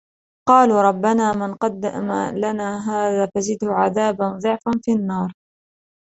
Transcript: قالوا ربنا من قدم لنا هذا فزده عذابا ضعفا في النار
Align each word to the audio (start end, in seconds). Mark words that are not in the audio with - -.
قالوا 0.49 0.81
ربنا 0.81 1.33
من 1.33 1.55
قدم 1.55 2.11
لنا 2.35 2.89
هذا 2.89 3.29
فزده 3.35 3.67
عذابا 3.73 4.29
ضعفا 4.43 4.71
في 4.83 4.91
النار 4.91 5.33